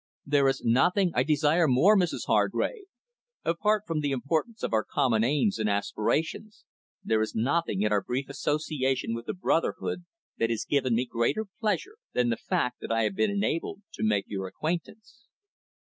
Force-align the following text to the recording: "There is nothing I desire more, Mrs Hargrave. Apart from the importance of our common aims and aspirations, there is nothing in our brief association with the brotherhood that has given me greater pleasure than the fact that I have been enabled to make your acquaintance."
"There 0.25 0.47
is 0.47 0.63
nothing 0.65 1.11
I 1.13 1.21
desire 1.21 1.67
more, 1.67 1.95
Mrs 1.95 2.25
Hargrave. 2.25 2.87
Apart 3.45 3.83
from 3.85 3.99
the 3.99 4.09
importance 4.11 4.63
of 4.63 4.73
our 4.73 4.83
common 4.83 5.23
aims 5.23 5.59
and 5.59 5.69
aspirations, 5.69 6.65
there 7.03 7.21
is 7.21 7.35
nothing 7.35 7.83
in 7.83 7.91
our 7.91 8.01
brief 8.01 8.27
association 8.27 9.13
with 9.13 9.27
the 9.27 9.35
brotherhood 9.35 10.05
that 10.39 10.49
has 10.49 10.65
given 10.65 10.95
me 10.95 11.05
greater 11.05 11.45
pleasure 11.59 11.97
than 12.13 12.29
the 12.29 12.37
fact 12.49 12.79
that 12.81 12.91
I 12.91 13.03
have 13.03 13.13
been 13.13 13.29
enabled 13.29 13.83
to 13.93 14.03
make 14.03 14.25
your 14.27 14.47
acquaintance." 14.47 15.27